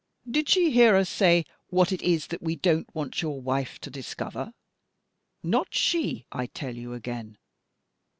Did 0.27 0.49
she 0.49 0.71
hear 0.71 0.95
us 0.95 1.11
say 1.11 1.45
what 1.69 1.91
it 1.91 2.01
is 2.01 2.25
that 2.29 2.41
we 2.41 2.55
don't 2.55 2.87
want 2.95 3.21
your 3.21 3.39
wife 3.39 3.77
to 3.81 3.91
discover? 3.91 4.51
Not 5.43 5.75
she, 5.75 6.25
I 6.31 6.47
tell 6.47 6.75
you 6.75 6.93
again! 6.93 7.37